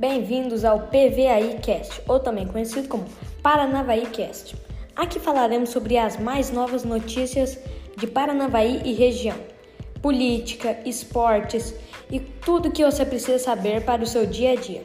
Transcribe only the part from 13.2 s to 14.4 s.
saber para o seu